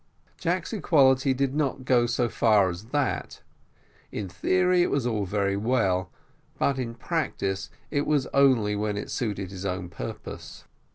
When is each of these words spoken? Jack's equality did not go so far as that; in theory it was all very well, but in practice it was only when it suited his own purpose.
Jack's 0.39 0.73
equality 0.73 1.31
did 1.31 1.53
not 1.53 1.85
go 1.85 2.07
so 2.07 2.27
far 2.27 2.71
as 2.71 2.85
that; 2.85 3.43
in 4.11 4.27
theory 4.27 4.81
it 4.81 4.89
was 4.89 5.05
all 5.05 5.25
very 5.27 5.55
well, 5.55 6.09
but 6.57 6.79
in 6.79 6.95
practice 6.95 7.69
it 7.91 8.07
was 8.07 8.25
only 8.33 8.75
when 8.75 8.97
it 8.97 9.11
suited 9.11 9.51
his 9.51 9.63
own 9.63 9.89
purpose. 9.89 10.63